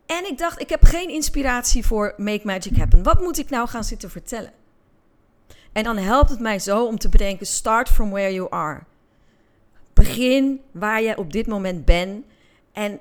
En 0.07 0.27
ik 0.27 0.39
dacht, 0.39 0.61
ik 0.61 0.69
heb 0.69 0.85
geen 0.85 1.09
inspiratie 1.09 1.87
voor 1.87 2.15
Make 2.17 2.41
Magic 2.47 2.77
Happen. 2.77 3.03
Wat 3.03 3.21
moet 3.21 3.39
ik 3.39 3.51
nou 3.51 3.69
gaan 3.69 3.85
zitten 3.85 4.11
vertellen? 4.11 4.53
En 5.73 5.85
dan 5.85 5.97
helpt 5.97 6.31
het 6.31 6.41
mij 6.41 6.59
zo 6.59 6.87
om 6.87 6.99
te 6.99 7.09
bedenken: 7.09 7.47
start 7.47 7.89
from 7.89 8.11
where 8.11 8.33
you 8.33 8.47
are. 8.51 8.83
Begin 9.93 10.61
waar 10.71 11.03
je 11.03 11.19
op 11.19 11.33
dit 11.33 11.47
moment 11.47 11.85
bent. 11.85 12.25
En 12.73 13.01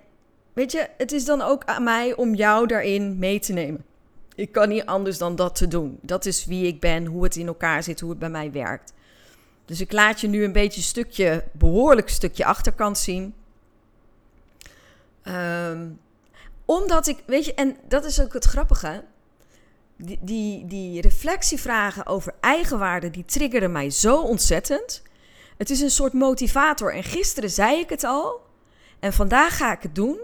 weet 0.53 0.71
je, 0.71 0.89
het 0.97 1.11
is 1.11 1.25
dan 1.25 1.41
ook 1.41 1.65
aan 1.65 1.83
mij 1.83 2.15
om 2.15 2.35
jou 2.35 2.67
daarin 2.67 3.19
mee 3.19 3.39
te 3.39 3.53
nemen. 3.53 3.85
Ik 4.35 4.51
kan 4.51 4.69
niet 4.69 4.85
anders 4.85 5.17
dan 5.17 5.35
dat 5.35 5.55
te 5.55 5.67
doen. 5.67 5.99
Dat 6.01 6.25
is 6.25 6.45
wie 6.45 6.67
ik 6.67 6.79
ben, 6.79 7.05
hoe 7.05 7.23
het 7.23 7.35
in 7.35 7.47
elkaar 7.47 7.83
zit, 7.83 7.99
hoe 7.99 8.09
het 8.09 8.19
bij 8.19 8.29
mij 8.29 8.51
werkt. 8.51 8.93
Dus 9.65 9.81
ik 9.81 9.91
laat 9.91 10.21
je 10.21 10.27
nu 10.27 10.43
een 10.43 10.51
beetje 10.51 10.79
een 10.79 10.87
stukje, 10.87 11.43
behoorlijk 11.51 12.09
stukje 12.09 12.45
achterkant 12.45 12.97
zien. 12.97 13.33
Um, 15.23 15.99
omdat 16.65 17.07
ik, 17.07 17.23
weet 17.25 17.45
je, 17.45 17.53
en 17.53 17.77
dat 17.87 18.05
is 18.05 18.21
ook 18.21 18.33
het 18.33 18.45
grappige. 18.45 19.03
Die, 19.97 20.19
die, 20.21 20.65
die 20.65 21.01
reflectievragen 21.01 22.05
over 22.05 22.33
eigenwaarde, 22.39 23.09
die 23.09 23.25
triggeren 23.25 23.71
mij 23.71 23.89
zo 23.89 24.21
ontzettend. 24.21 25.01
Het 25.57 25.69
is 25.69 25.81
een 25.81 25.89
soort 25.89 26.13
motivator. 26.13 26.93
En 26.93 27.03
gisteren 27.03 27.49
zei 27.49 27.79
ik 27.79 27.89
het 27.89 28.03
al. 28.03 28.41
En 28.99 29.13
vandaag 29.13 29.57
ga 29.57 29.71
ik 29.71 29.81
het 29.81 29.95
doen. 29.95 30.19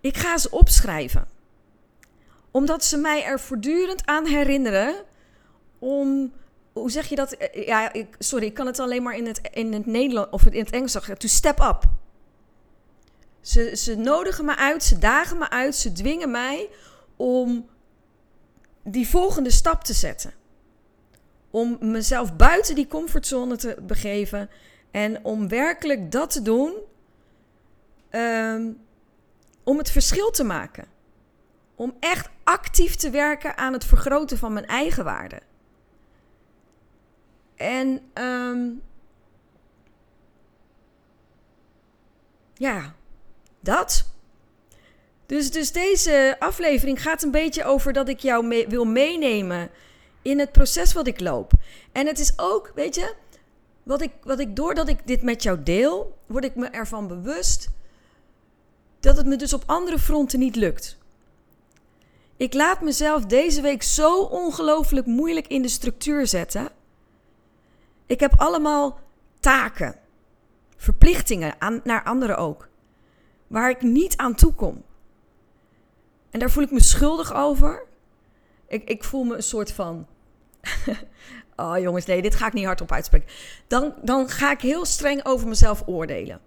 Ik 0.00 0.16
ga 0.16 0.38
ze 0.38 0.50
opschrijven. 0.50 1.35
Omdat 2.56 2.84
ze 2.84 2.96
mij 2.96 3.24
er 3.24 3.40
voortdurend 3.40 4.06
aan 4.06 4.26
herinneren 4.26 4.94
om 5.78 6.32
hoe 6.72 6.90
zeg 6.90 7.06
je 7.06 7.14
dat? 7.14 7.36
Ja, 7.52 7.92
ik, 7.92 8.14
sorry, 8.18 8.46
ik 8.46 8.54
kan 8.54 8.66
het 8.66 8.78
alleen 8.78 9.02
maar 9.02 9.16
in 9.16 9.26
het, 9.26 9.40
in 9.52 9.72
het 9.72 9.86
Nederlands 9.86 10.30
of 10.30 10.46
in 10.46 10.64
het 10.64 10.70
Engels 10.70 10.92
zeggen. 10.92 11.18
To 11.18 11.28
step 11.28 11.60
up. 11.60 11.84
Ze, 13.40 13.76
ze 13.76 13.94
nodigen 13.94 14.44
me 14.44 14.56
uit, 14.56 14.82
ze 14.82 14.98
dagen 14.98 15.38
me 15.38 15.50
uit, 15.50 15.74
ze 15.74 15.92
dwingen 15.92 16.30
mij 16.30 16.68
om 17.16 17.68
die 18.82 19.08
volgende 19.08 19.50
stap 19.50 19.84
te 19.84 19.92
zetten. 19.92 20.32
Om 21.50 21.78
mezelf 21.80 22.36
buiten 22.36 22.74
die 22.74 22.86
comfortzone 22.86 23.56
te 23.56 23.76
begeven 23.82 24.50
en 24.90 25.24
om 25.24 25.48
werkelijk 25.48 26.12
dat 26.12 26.30
te 26.30 26.42
doen, 26.42 26.74
um, 28.10 28.78
om 29.64 29.78
het 29.78 29.90
verschil 29.90 30.30
te 30.30 30.44
maken. 30.44 30.94
Om 31.76 31.96
echt 32.00 32.28
actief 32.44 32.94
te 32.94 33.10
werken 33.10 33.56
aan 33.56 33.72
het 33.72 33.84
vergroten 33.84 34.38
van 34.38 34.52
mijn 34.52 34.66
eigen 34.66 35.04
waarde. 35.04 35.40
En 37.56 38.10
um, 38.14 38.82
ja, 42.54 42.94
dat. 43.60 44.10
Dus, 45.26 45.50
dus 45.50 45.72
deze 45.72 46.36
aflevering 46.38 47.02
gaat 47.02 47.22
een 47.22 47.30
beetje 47.30 47.64
over 47.64 47.92
dat 47.92 48.08
ik 48.08 48.20
jou 48.20 48.64
wil 48.68 48.84
meenemen 48.84 49.70
in 50.22 50.38
het 50.38 50.52
proces 50.52 50.92
wat 50.92 51.06
ik 51.06 51.20
loop. 51.20 51.52
En 51.92 52.06
het 52.06 52.18
is 52.18 52.38
ook, 52.38 52.72
weet 52.74 52.94
je, 52.94 53.14
wat 53.82 54.00
ik, 54.00 54.12
wat 54.22 54.38
ik 54.38 54.56
doordat 54.56 54.88
ik 54.88 55.06
dit 55.06 55.22
met 55.22 55.42
jou 55.42 55.62
deel, 55.62 56.18
word 56.26 56.44
ik 56.44 56.54
me 56.54 56.66
ervan 56.66 57.06
bewust 57.06 57.68
dat 59.00 59.16
het 59.16 59.26
me 59.26 59.36
dus 59.36 59.52
op 59.52 59.62
andere 59.66 59.98
fronten 59.98 60.38
niet 60.38 60.56
lukt. 60.56 60.98
Ik 62.36 62.54
laat 62.54 62.80
mezelf 62.80 63.24
deze 63.24 63.60
week 63.60 63.82
zo 63.82 64.22
ongelooflijk 64.22 65.06
moeilijk 65.06 65.46
in 65.46 65.62
de 65.62 65.68
structuur 65.68 66.26
zetten. 66.26 66.68
Ik 68.06 68.20
heb 68.20 68.34
allemaal 68.36 68.98
taken, 69.40 69.94
verplichtingen 70.76 71.54
aan, 71.58 71.80
naar 71.84 72.02
anderen 72.02 72.36
ook 72.36 72.68
waar 73.46 73.70
ik 73.70 73.82
niet 73.82 74.16
aan 74.16 74.34
toe 74.34 74.52
kom. 74.52 74.82
En 76.30 76.38
daar 76.38 76.50
voel 76.50 76.62
ik 76.62 76.70
me 76.70 76.82
schuldig 76.82 77.34
over. 77.34 77.86
Ik, 78.68 78.88
ik 78.88 79.04
voel 79.04 79.24
me 79.24 79.36
een 79.36 79.42
soort 79.42 79.72
van. 79.72 80.06
oh 81.56 81.78
jongens, 81.78 82.06
nee, 82.06 82.22
dit 82.22 82.34
ga 82.34 82.46
ik 82.46 82.52
niet 82.52 82.64
hardop 82.64 82.92
uitspreken. 82.92 83.28
Dan, 83.66 83.94
dan 84.02 84.28
ga 84.28 84.50
ik 84.50 84.60
heel 84.60 84.84
streng 84.84 85.24
over 85.24 85.48
mezelf 85.48 85.82
oordelen. 85.86 86.40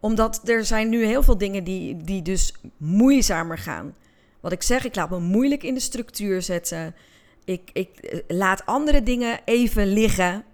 Omdat 0.00 0.48
er 0.48 0.64
zijn 0.64 0.88
nu 0.88 1.04
heel 1.04 1.22
veel 1.22 1.38
dingen 1.38 1.64
die, 1.64 1.96
die 1.96 2.22
dus 2.22 2.54
moeizamer 2.76 3.58
gaan. 3.58 3.94
Wat 4.42 4.52
ik 4.52 4.62
zeg, 4.62 4.84
ik 4.84 4.94
laat 4.94 5.10
me 5.10 5.18
moeilijk 5.18 5.62
in 5.62 5.74
de 5.74 5.80
structuur 5.80 6.42
zetten. 6.42 6.94
Ik, 7.44 7.70
ik 7.72 7.98
eh, 7.98 8.20
laat 8.28 8.66
andere 8.66 9.02
dingen 9.02 9.40
even 9.44 9.86
liggen. 9.86 10.44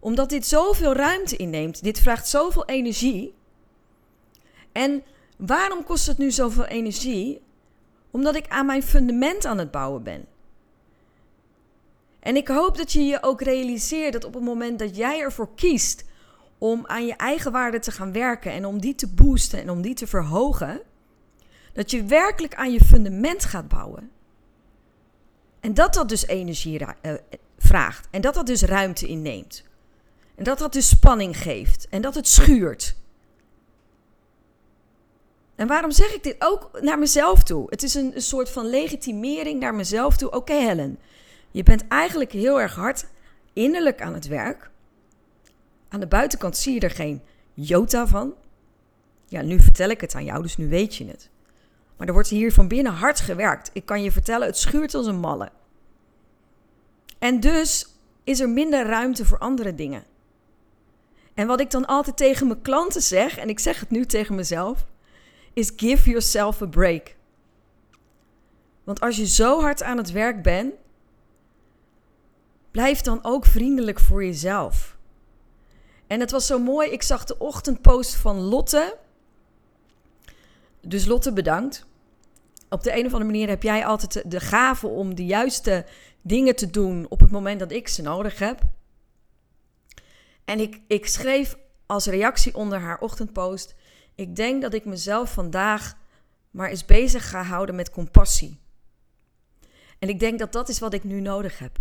Omdat 0.00 0.28
dit 0.28 0.46
zoveel 0.46 0.92
ruimte 0.92 1.36
inneemt. 1.36 1.82
Dit 1.82 2.00
vraagt 2.00 2.28
zoveel 2.28 2.64
energie. 2.64 3.34
En 4.72 5.02
waarom 5.36 5.84
kost 5.84 6.06
het 6.06 6.18
nu 6.18 6.30
zoveel 6.30 6.64
energie? 6.64 7.40
Omdat 8.10 8.36
ik 8.36 8.48
aan 8.48 8.66
mijn 8.66 8.82
fundament 8.82 9.44
aan 9.44 9.58
het 9.58 9.70
bouwen 9.70 10.02
ben. 10.02 10.26
En 12.20 12.36
ik 12.36 12.48
hoop 12.48 12.76
dat 12.76 12.92
je 12.92 13.04
je 13.04 13.22
ook 13.22 13.42
realiseert 13.42 14.12
dat 14.12 14.24
op 14.24 14.34
het 14.34 14.42
moment 14.42 14.78
dat 14.78 14.96
jij 14.96 15.20
ervoor 15.20 15.54
kiest 15.54 16.04
om 16.58 16.86
aan 16.86 17.06
je 17.06 17.16
eigen 17.16 17.52
waarde 17.52 17.78
te 17.78 17.90
gaan 17.90 18.12
werken 18.12 18.52
en 18.52 18.64
om 18.64 18.80
die 18.80 18.94
te 18.94 19.08
boosten 19.08 19.60
en 19.60 19.70
om 19.70 19.82
die 19.82 19.94
te 19.94 20.06
verhogen, 20.06 20.80
dat 21.78 21.90
je 21.90 22.04
werkelijk 22.04 22.54
aan 22.54 22.72
je 22.72 22.84
fundament 22.84 23.44
gaat 23.44 23.68
bouwen. 23.68 24.10
En 25.60 25.74
dat 25.74 25.94
dat 25.94 26.08
dus 26.08 26.26
energie 26.26 26.80
uh, 26.80 27.12
vraagt. 27.58 28.08
En 28.10 28.20
dat 28.20 28.34
dat 28.34 28.46
dus 28.46 28.62
ruimte 28.62 29.06
inneemt. 29.06 29.64
En 30.34 30.44
dat 30.44 30.58
dat 30.58 30.72
dus 30.72 30.88
spanning 30.88 31.36
geeft. 31.36 31.88
En 31.88 32.02
dat 32.02 32.14
het 32.14 32.28
schuurt. 32.28 32.96
En 35.54 35.66
waarom 35.66 35.90
zeg 35.90 36.14
ik 36.14 36.22
dit 36.22 36.36
ook 36.38 36.80
naar 36.80 36.98
mezelf 36.98 37.42
toe? 37.42 37.66
Het 37.70 37.82
is 37.82 37.94
een, 37.94 38.14
een 38.14 38.22
soort 38.22 38.50
van 38.50 38.66
legitimering 38.66 39.60
naar 39.60 39.74
mezelf 39.74 40.16
toe. 40.16 40.30
Oké, 40.30 40.54
Helen, 40.54 40.98
je 41.50 41.62
bent 41.62 41.88
eigenlijk 41.88 42.32
heel 42.32 42.60
erg 42.60 42.74
hard 42.74 43.06
innerlijk 43.52 44.02
aan 44.02 44.14
het 44.14 44.26
werk. 44.26 44.70
Aan 45.88 46.00
de 46.00 46.06
buitenkant 46.06 46.56
zie 46.56 46.74
je 46.74 46.80
er 46.80 46.90
geen 46.90 47.22
jota 47.54 48.06
van. 48.06 48.34
Ja, 49.26 49.42
nu 49.42 49.60
vertel 49.60 49.88
ik 49.88 50.00
het 50.00 50.14
aan 50.14 50.24
jou, 50.24 50.42
dus 50.42 50.56
nu 50.56 50.68
weet 50.68 50.96
je 50.96 51.06
het. 51.06 51.30
Maar 51.98 52.06
er 52.06 52.12
wordt 52.12 52.28
hier 52.28 52.52
van 52.52 52.68
binnen 52.68 52.92
hard 52.92 53.20
gewerkt. 53.20 53.70
Ik 53.72 53.86
kan 53.86 54.02
je 54.02 54.12
vertellen, 54.12 54.46
het 54.46 54.58
schuurt 54.58 54.94
als 54.94 55.06
een 55.06 55.20
malle. 55.20 55.50
En 57.18 57.40
dus 57.40 57.86
is 58.24 58.40
er 58.40 58.48
minder 58.48 58.86
ruimte 58.86 59.24
voor 59.24 59.38
andere 59.38 59.74
dingen. 59.74 60.04
En 61.34 61.46
wat 61.46 61.60
ik 61.60 61.70
dan 61.70 61.86
altijd 61.86 62.16
tegen 62.16 62.46
mijn 62.46 62.62
klanten 62.62 63.02
zeg, 63.02 63.38
en 63.38 63.48
ik 63.48 63.58
zeg 63.58 63.80
het 63.80 63.90
nu 63.90 64.06
tegen 64.06 64.34
mezelf, 64.34 64.86
is 65.52 65.72
give 65.76 66.10
yourself 66.10 66.62
a 66.62 66.66
break. 66.66 67.16
Want 68.84 69.00
als 69.00 69.16
je 69.16 69.26
zo 69.26 69.60
hard 69.60 69.82
aan 69.82 69.96
het 69.96 70.12
werk 70.12 70.42
bent, 70.42 70.74
blijf 72.70 73.00
dan 73.00 73.18
ook 73.22 73.44
vriendelijk 73.44 74.00
voor 74.00 74.24
jezelf. 74.24 74.96
En 76.06 76.20
het 76.20 76.30
was 76.30 76.46
zo 76.46 76.58
mooi, 76.58 76.90
ik 76.90 77.02
zag 77.02 77.24
de 77.24 77.38
ochtendpost 77.38 78.14
van 78.14 78.40
Lotte. 78.40 78.96
Dus 80.88 81.06
Lotte, 81.06 81.32
bedankt. 81.32 81.86
Op 82.68 82.82
de 82.82 82.92
een 82.92 83.06
of 83.06 83.12
andere 83.12 83.30
manier 83.30 83.48
heb 83.48 83.62
jij 83.62 83.86
altijd 83.86 84.30
de 84.30 84.40
gave 84.40 84.86
om 84.86 85.14
de 85.14 85.24
juiste 85.24 85.86
dingen 86.22 86.56
te 86.56 86.70
doen 86.70 87.06
op 87.08 87.20
het 87.20 87.30
moment 87.30 87.58
dat 87.60 87.72
ik 87.72 87.88
ze 87.88 88.02
nodig 88.02 88.38
heb. 88.38 88.60
En 90.44 90.60
ik, 90.60 90.80
ik 90.86 91.06
schreef 91.06 91.56
als 91.86 92.06
reactie 92.06 92.54
onder 92.54 92.78
haar 92.78 93.00
ochtendpost: 93.00 93.74
Ik 94.14 94.36
denk 94.36 94.62
dat 94.62 94.74
ik 94.74 94.84
mezelf 94.84 95.32
vandaag 95.32 95.96
maar 96.50 96.68
eens 96.68 96.84
bezig 96.84 97.28
ga 97.28 97.42
houden 97.42 97.74
met 97.74 97.90
compassie. 97.90 98.60
En 99.98 100.08
ik 100.08 100.20
denk 100.20 100.38
dat 100.38 100.52
dat 100.52 100.68
is 100.68 100.78
wat 100.78 100.94
ik 100.94 101.04
nu 101.04 101.20
nodig 101.20 101.58
heb. 101.58 101.76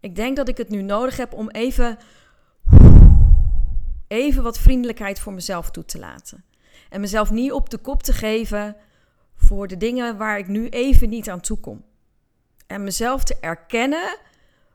Ik 0.00 0.16
denk 0.16 0.36
dat 0.36 0.48
ik 0.48 0.56
het 0.56 0.68
nu 0.68 0.82
nodig 0.82 1.16
heb 1.16 1.32
om 1.32 1.50
even, 1.50 1.98
even 4.06 4.42
wat 4.42 4.58
vriendelijkheid 4.58 5.20
voor 5.20 5.32
mezelf 5.32 5.70
toe 5.70 5.84
te 5.84 5.98
laten. 5.98 6.44
En 6.92 7.00
mezelf 7.00 7.30
niet 7.30 7.52
op 7.52 7.70
de 7.70 7.78
kop 7.78 8.02
te 8.02 8.12
geven 8.12 8.76
voor 9.34 9.66
de 9.66 9.76
dingen 9.76 10.16
waar 10.16 10.38
ik 10.38 10.48
nu 10.48 10.68
even 10.68 11.08
niet 11.08 11.30
aan 11.30 11.40
toe 11.40 11.58
kom. 11.58 11.84
En 12.66 12.84
mezelf 12.84 13.24
te 13.24 13.36
erkennen 13.40 14.18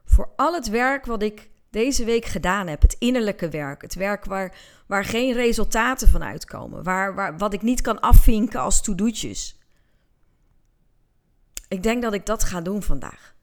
voor 0.05 0.29
al 0.35 0.53
het 0.53 0.69
werk 0.69 1.05
wat 1.05 1.21
ik 1.21 1.49
deze 1.69 2.05
week 2.05 2.25
gedaan 2.25 2.67
heb. 2.67 2.81
Het 2.81 2.95
innerlijke 2.99 3.49
werk. 3.49 3.81
Het 3.81 3.95
werk 3.95 4.25
waar, 4.25 4.55
waar 4.87 5.05
geen 5.05 5.33
resultaten 5.33 6.07
van 6.07 6.23
uitkomen. 6.23 6.83
Waar, 6.83 7.15
waar, 7.15 7.37
wat 7.37 7.53
ik 7.53 7.61
niet 7.61 7.81
kan 7.81 7.99
afvinken 7.99 8.59
als 8.59 8.81
to-do'tjes. 8.81 9.59
Ik 11.67 11.83
denk 11.83 12.01
dat 12.01 12.13
ik 12.13 12.25
dat 12.25 12.43
ga 12.43 12.61
doen 12.61 12.83
vandaag. 12.83 13.35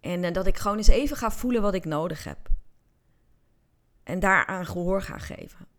En 0.00 0.22
uh, 0.22 0.32
dat 0.32 0.46
ik 0.46 0.58
gewoon 0.58 0.76
eens 0.76 0.88
even 0.88 1.16
ga 1.16 1.30
voelen 1.30 1.62
wat 1.62 1.74
ik 1.74 1.84
nodig 1.84 2.24
heb. 2.24 2.38
En 4.02 4.18
daaraan 4.18 4.66
gehoor 4.66 5.02
ga 5.02 5.18
geven. 5.18 5.69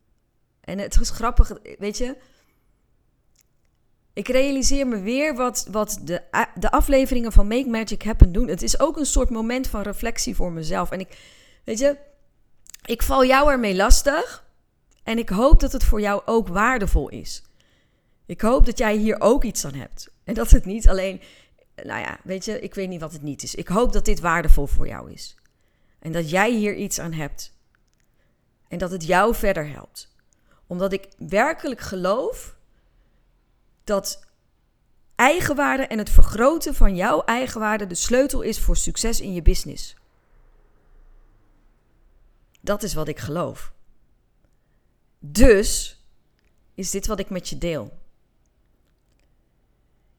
En 0.72 0.80
het 0.80 1.00
is 1.00 1.10
grappig, 1.10 1.52
weet 1.80 1.98
je. 1.98 2.18
Ik 4.14 4.28
realiseer 4.28 4.88
me 4.88 5.00
weer 5.00 5.36
wat, 5.36 5.68
wat 5.72 6.00
de, 6.04 6.22
de 6.56 6.72
afleveringen 6.72 7.32
van 7.32 7.48
Make 7.48 7.70
Magic 7.70 8.04
Happen 8.04 8.32
doen. 8.32 8.48
Het 8.48 8.62
is 8.62 8.80
ook 8.80 8.98
een 8.98 9.06
soort 9.06 9.30
moment 9.30 9.68
van 9.68 9.82
reflectie 9.82 10.36
voor 10.36 10.52
mezelf. 10.52 10.92
En 10.92 11.00
ik, 11.00 11.18
weet 11.64 11.80
je, 11.80 11.98
ik 12.86 13.04
val 13.04 13.26
jou 13.26 13.52
ermee 13.52 13.76
lastig. 13.76 14.46
En 15.04 15.18
ik 15.18 15.30
hoop 15.30 15.60
dat 15.60 15.72
het 15.72 15.84
voor 15.84 16.02
jou 16.02 16.22
ook 16.26 16.48
waardevol 16.48 17.10
is. 17.10 17.44
Ik 18.26 18.42
hoop 18.42 18.66
dat 18.66 18.78
jij 18.78 18.96
hier 18.96 19.22
ook 19.22 19.44
iets 19.44 19.66
aan 19.66 19.74
hebt. 19.74 20.12
En 20.24 20.34
dat 20.34 20.50
het 20.50 20.66
niet 20.66 20.90
alleen, 20.90 21.22
nou 21.76 22.00
ja, 22.00 22.20
weet 22.24 22.46
je, 22.46 22.60
ik 22.60 22.74
weet 22.74 22.90
niet 22.90 23.02
wat 23.02 23.14
het 23.14 23.22
niet 23.22 23.44
is. 23.44 23.56
Ik 23.56 23.68
hoop 23.68 23.94
dat 23.94 24.06
dit 24.06 24.20
waardevol 24.20 24.68
voor 24.68 24.88
jou 24.88 25.12
is. 25.12 25.36
En 26.00 26.12
dat 26.12 26.30
jij 26.30 26.52
hier 26.52 26.76
iets 26.76 27.00
aan 27.00 27.14
hebt. 27.14 27.54
En 28.68 28.78
dat 28.78 28.92
het 28.92 29.06
jou 29.06 29.36
verder 29.36 29.68
helpt. 29.70 30.11
Omdat 30.72 30.94
ik 30.94 31.08
werkelijk 31.18 31.80
geloof 31.80 32.56
dat 33.84 34.26
eigenwaarde 35.16 35.84
en 35.84 35.98
het 35.98 36.10
vergroten 36.10 36.76
van 36.76 36.96
jouw 36.96 37.24
eigenwaarde 37.24 37.88
de 37.88 37.96
sleutel 37.96 38.42
is 38.42 38.60
voor 38.60 38.78
succes 38.78 39.22
in 39.22 39.34
je 39.34 39.42
business. 39.42 39.96
Dat 42.62 42.84
is 42.84 42.94
wat 42.94 43.08
ik 43.08 43.20
geloof. 43.20 43.74
Dus 45.20 46.02
is 46.74 46.92
dit 46.92 47.08
wat 47.08 47.20
ik 47.20 47.30
met 47.30 47.50
je 47.50 47.58
deel. 47.58 47.98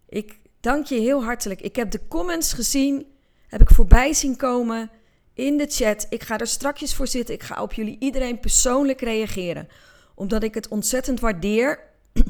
Ik 0.08 0.38
dank 0.60 0.86
je 0.86 0.98
heel 0.98 1.24
hartelijk. 1.24 1.60
Ik 1.60 1.76
heb 1.76 1.90
de 1.90 2.08
comments 2.08 2.52
gezien, 2.52 3.06
heb 3.46 3.60
ik 3.60 3.70
voorbij 3.70 4.12
zien 4.12 4.36
komen 4.36 4.90
in 5.34 5.56
de 5.56 5.66
chat. 5.66 6.06
Ik 6.08 6.22
ga 6.22 6.38
er 6.38 6.46
strakjes 6.46 6.94
voor 6.94 7.06
zitten. 7.06 7.34
Ik 7.34 7.42
ga 7.42 7.62
op 7.62 7.72
jullie 7.72 7.96
iedereen 7.98 8.40
persoonlijk 8.40 9.00
reageren, 9.00 9.68
omdat 10.14 10.42
ik 10.42 10.54
het 10.54 10.68
ontzettend 10.68 11.20
waardeer 11.20 11.80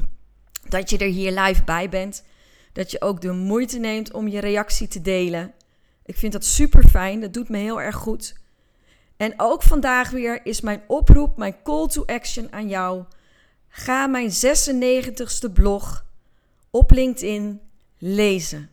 dat 0.69 0.89
je 0.89 0.97
er 0.97 1.07
hier 1.07 1.31
live 1.41 1.63
bij 1.63 1.89
bent. 1.89 2.23
Dat 2.73 2.91
je 2.91 3.01
ook 3.01 3.21
de 3.21 3.31
moeite 3.31 3.79
neemt 3.79 4.13
om 4.13 4.27
je 4.27 4.39
reactie 4.39 4.87
te 4.87 5.01
delen. 5.01 5.53
Ik 6.05 6.17
vind 6.17 6.33
dat 6.33 6.45
super 6.45 6.89
fijn. 6.89 7.21
Dat 7.21 7.33
doet 7.33 7.49
me 7.49 7.57
heel 7.57 7.81
erg 7.81 7.95
goed. 7.95 8.35
En 9.17 9.33
ook 9.37 9.63
vandaag 9.63 10.09
weer 10.09 10.45
is 10.45 10.61
mijn 10.61 10.81
oproep, 10.87 11.37
mijn 11.37 11.55
call 11.63 11.87
to 11.87 12.05
action 12.05 12.51
aan 12.51 12.67
jou. 12.67 13.03
Ga 13.67 14.07
mijn 14.07 14.29
96ste 14.31 15.53
blog 15.53 16.05
op 16.69 16.91
LinkedIn 16.91 17.61
lezen. 17.97 18.69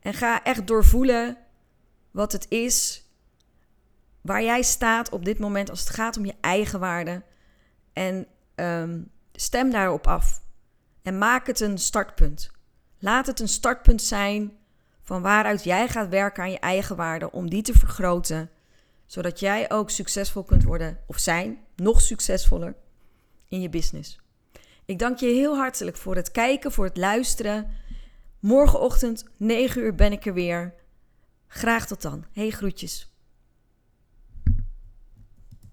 En 0.00 0.14
ga 0.14 0.42
echt 0.42 0.66
doorvoelen 0.66 1.36
wat 2.10 2.32
het 2.32 2.46
is 2.48 3.04
waar 4.20 4.42
jij 4.42 4.62
staat 4.62 5.10
op 5.10 5.24
dit 5.24 5.38
moment 5.38 5.70
als 5.70 5.80
het 5.80 5.90
gaat 5.90 6.16
om 6.16 6.24
je 6.24 6.34
eigen 6.40 6.80
waarde. 6.80 7.22
En 8.00 8.26
um, 8.54 9.10
stem 9.32 9.70
daarop 9.70 10.06
af. 10.06 10.42
En 11.02 11.18
maak 11.18 11.46
het 11.46 11.60
een 11.60 11.78
startpunt. 11.78 12.50
Laat 12.98 13.26
het 13.26 13.40
een 13.40 13.48
startpunt 13.48 14.02
zijn 14.02 14.52
van 15.02 15.22
waaruit 15.22 15.64
jij 15.64 15.88
gaat 15.88 16.08
werken 16.08 16.42
aan 16.42 16.50
je 16.50 16.58
eigen 16.58 16.96
waarde 16.96 17.30
om 17.30 17.50
die 17.50 17.62
te 17.62 17.72
vergroten, 17.72 18.50
zodat 19.06 19.40
jij 19.40 19.70
ook 19.70 19.90
succesvol 19.90 20.42
kunt 20.42 20.64
worden 20.64 20.98
of 21.06 21.18
zijn, 21.18 21.58
nog 21.76 22.00
succesvoller 22.00 22.74
in 23.48 23.60
je 23.60 23.68
business. 23.68 24.20
Ik 24.84 24.98
dank 24.98 25.18
je 25.18 25.26
heel 25.26 25.56
hartelijk 25.56 25.96
voor 25.96 26.16
het 26.16 26.30
kijken, 26.30 26.72
voor 26.72 26.84
het 26.84 26.96
luisteren. 26.96 27.70
Morgenochtend 28.38 29.24
9 29.36 29.82
uur 29.82 29.94
ben 29.94 30.12
ik 30.12 30.26
er 30.26 30.34
weer. 30.34 30.74
Graag 31.46 31.86
tot 31.86 32.02
dan. 32.02 32.24
Hey 32.32 32.50
groetjes. 32.50 33.09